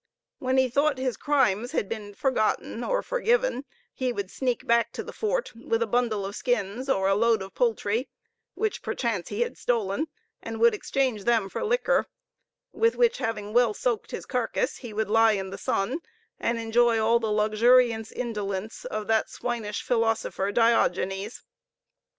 [0.39, 5.03] When he thought his crimes had been forgotten or forgiven, he would sneak back to
[5.03, 8.09] the fort with a bundle of skins or a load of poultry,
[8.55, 10.07] which, perchance, he had stolen,
[10.41, 12.07] and would exchange them for liquor,
[12.71, 15.99] with which having well soaked his carcase, he would lie in the sun,
[16.39, 21.43] and enjoy all the luxurious indolence of that swinish philosopher Diogenes.